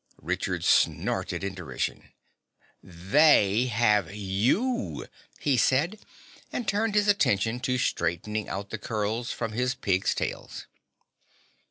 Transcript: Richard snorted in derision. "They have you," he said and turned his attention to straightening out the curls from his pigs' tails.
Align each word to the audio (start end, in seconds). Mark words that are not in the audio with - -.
Richard 0.23 0.63
snorted 0.63 1.43
in 1.43 1.53
derision. 1.53 2.11
"They 2.81 3.67
have 3.67 4.11
you," 4.11 5.05
he 5.39 5.57
said 5.57 5.99
and 6.51 6.67
turned 6.67 6.95
his 6.95 7.07
attention 7.07 7.59
to 7.59 7.77
straightening 7.77 8.49
out 8.49 8.71
the 8.71 8.79
curls 8.79 9.31
from 9.31 9.51
his 9.51 9.75
pigs' 9.75 10.15
tails. 10.15 10.65